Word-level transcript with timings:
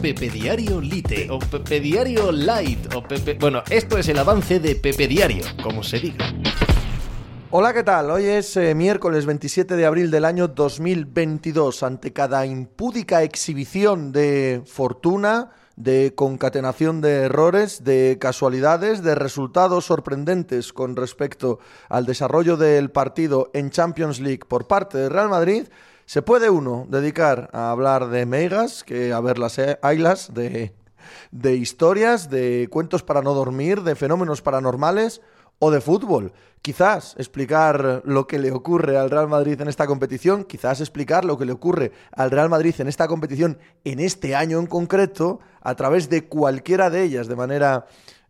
Pepe 0.00 0.30
Diario 0.30 0.80
Lite 0.80 1.28
o 1.28 1.40
Pepe 1.40 1.80
Diario 1.80 2.30
Light 2.30 2.94
o 2.94 3.02
Pepe... 3.02 3.34
Bueno, 3.34 3.64
esto 3.68 3.98
es 3.98 4.08
el 4.08 4.18
avance 4.18 4.60
de 4.60 4.76
Pepe 4.76 5.08
Diario, 5.08 5.44
como 5.60 5.82
se 5.82 5.98
diga. 5.98 6.32
Hola, 7.50 7.74
¿qué 7.74 7.82
tal? 7.82 8.12
Hoy 8.12 8.24
es 8.24 8.56
eh, 8.56 8.76
miércoles 8.76 9.26
27 9.26 9.74
de 9.74 9.86
abril 9.86 10.12
del 10.12 10.24
año 10.24 10.46
2022. 10.46 11.82
Ante 11.82 12.12
cada 12.12 12.46
impúdica 12.46 13.24
exhibición 13.24 14.12
de 14.12 14.62
fortuna, 14.66 15.50
de 15.74 16.14
concatenación 16.14 17.00
de 17.00 17.22
errores, 17.22 17.82
de 17.82 18.18
casualidades, 18.20 19.02
de 19.02 19.16
resultados 19.16 19.86
sorprendentes 19.86 20.72
con 20.72 20.94
respecto 20.94 21.58
al 21.88 22.06
desarrollo 22.06 22.56
del 22.56 22.92
partido 22.92 23.50
en 23.52 23.70
Champions 23.70 24.20
League 24.20 24.42
por 24.46 24.68
parte 24.68 24.96
de 24.96 25.08
Real 25.08 25.28
Madrid, 25.28 25.66
se 26.08 26.22
puede 26.22 26.48
uno 26.48 26.86
dedicar 26.88 27.50
a 27.52 27.70
hablar 27.70 28.08
de 28.08 28.24
megas, 28.24 28.82
que 28.82 29.12
a 29.12 29.20
ver 29.20 29.38
las 29.38 29.60
ailas, 29.82 30.32
de, 30.32 30.72
de 31.32 31.54
historias, 31.56 32.30
de 32.30 32.66
cuentos 32.70 33.02
para 33.02 33.20
no 33.20 33.34
dormir, 33.34 33.82
de 33.82 33.94
fenómenos 33.94 34.40
paranormales 34.40 35.20
o 35.58 35.70
de 35.70 35.82
fútbol. 35.82 36.32
Quizás 36.62 37.14
explicar 37.18 38.00
lo 38.06 38.26
que 38.26 38.38
le 38.38 38.52
ocurre 38.52 38.96
al 38.96 39.10
Real 39.10 39.28
Madrid 39.28 39.60
en 39.60 39.68
esta 39.68 39.86
competición, 39.86 40.44
quizás 40.44 40.80
explicar 40.80 41.26
lo 41.26 41.36
que 41.36 41.44
le 41.44 41.52
ocurre 41.52 41.92
al 42.12 42.30
Real 42.30 42.48
Madrid 42.48 42.74
en 42.78 42.88
esta 42.88 43.06
competición 43.06 43.58
en 43.84 44.00
este 44.00 44.34
año 44.34 44.60
en 44.60 44.66
concreto, 44.66 45.40
a 45.60 45.74
través 45.74 46.08
de 46.08 46.26
cualquiera 46.26 46.88
de 46.88 47.02
ellas 47.02 47.28
de 47.28 47.36
manera 47.36 47.84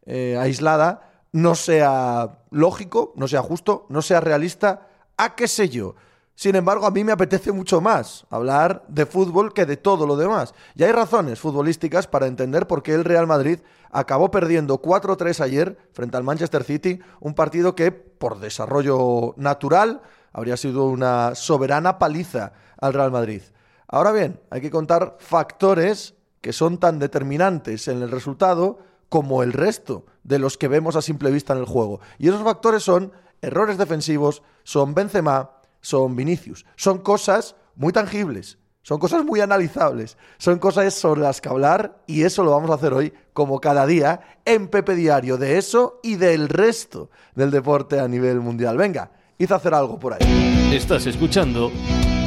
eh, 0.05 0.37
aislada, 0.37 1.13
no 1.31 1.55
sea 1.55 2.41
lógico, 2.51 3.13
no 3.15 3.29
sea 3.29 3.43
justo, 3.43 3.87
no 3.89 4.03
sea 4.03 4.21
realista, 4.21 4.89
a 5.17 5.37
qué 5.37 5.47
sé 5.47 5.69
yo. 5.69 5.95
Sin 6.39 6.55
embargo, 6.55 6.87
a 6.87 6.93
mí 6.93 7.03
me 7.03 7.11
apetece 7.11 7.51
mucho 7.51 7.81
más 7.81 8.25
hablar 8.31 8.85
de 8.87 9.07
fútbol 9.07 9.53
que 9.53 9.67
de 9.67 9.77
todo 9.77 10.07
lo 10.07 10.17
demás. 10.17 10.55
Y 10.77 10.85
hay 10.85 10.93
razones 10.93 11.41
futbolísticas 11.41 12.07
para 12.07 12.29
entender 12.29 12.69
por 12.69 12.85
qué 12.85 12.95
el 12.95 13.03
Real 13.03 13.27
Madrid 13.27 13.59
acabó 13.91 14.31
perdiendo 14.31 14.81
4-3 14.81 15.41
ayer 15.41 15.77
frente 15.91 16.17
al 16.17 16.23
Manchester 16.23 16.63
City, 16.63 17.01
un 17.19 17.35
partido 17.35 17.75
que, 17.75 17.91
por 17.91 18.39
desarrollo 18.39 19.35
natural, 19.37 20.01
habría 20.33 20.57
sido 20.57 20.85
una 20.85 21.35
soberana 21.35 21.99
paliza 21.99 22.53
al 22.81 22.95
Real 22.95 23.11
Madrid. 23.11 23.43
Ahora 23.89 24.13
bien, 24.13 24.39
hay 24.51 24.61
que 24.61 24.71
contar 24.71 25.17
factores 25.19 26.15
que 26.41 26.53
son 26.53 26.79
tan 26.79 27.01
determinantes 27.01 27.89
en 27.89 28.01
el 28.01 28.13
resultado 28.13 28.79
como 29.09 29.43
el 29.43 29.53
resto 29.53 30.07
de 30.23 30.39
los 30.39 30.57
que 30.57 30.69
vemos 30.69 30.95
a 30.95 31.03
simple 31.03 31.33
vista 31.33 31.53
en 31.53 31.59
el 31.59 31.67
juego. 31.67 31.99
Y 32.17 32.29
esos 32.29 32.45
factores 32.45 32.85
son 32.85 33.11
errores 33.43 33.77
defensivos, 33.77 34.45
son 34.63 34.95
Benzema, 34.95 35.58
son 35.89 36.15
Vinicius. 36.15 36.67
Son 36.77 36.99
cosas 36.99 37.57
muy 37.75 37.95
tangibles, 37.95 38.59
son 38.83 38.99
cosas 38.99 39.25
muy 39.25 39.41
analizables, 39.41 40.19
son 40.37 40.59
cosas 40.59 40.93
sobre 40.93 41.23
las 41.23 41.41
que 41.41 41.49
hablar 41.49 42.03
y 42.07 42.25
eso 42.25 42.45
lo 42.45 42.51
vamos 42.51 42.71
a 42.71 42.75
hacer 42.75 42.93
hoy, 42.93 43.15
como 43.33 43.59
cada 43.59 43.87
día, 43.87 44.21
en 44.45 44.69
Pepe 44.69 44.95
Diario, 44.95 45.39
de 45.39 45.57
eso 45.57 46.01
y 46.03 46.17
del 46.17 46.51
resto 46.51 47.09
del 47.35 47.51
deporte 47.51 48.01
a 48.01 48.07
nivel 48.07 48.41
mundial. 48.41 48.77
Venga, 48.77 49.13
hice 49.39 49.55
hacer 49.55 49.73
algo 49.73 49.99
por 49.99 50.13
ahí. 50.13 50.71
Estás 50.75 51.07
escuchando 51.07 51.73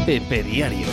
Pepe 0.08 0.42
Diario. 0.42 0.88